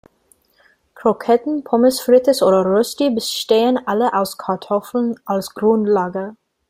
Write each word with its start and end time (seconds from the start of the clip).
Kroketten, 0.95 1.63
Pommes 1.63 1.99
frites 1.99 2.41
oder 2.41 2.65
Rösti 2.65 3.11
bestehen 3.11 3.77
alle 3.85 4.15
aus 4.15 4.35
Kartoffeln 4.39 5.13
als 5.25 5.53
Grundlage. 5.53 6.35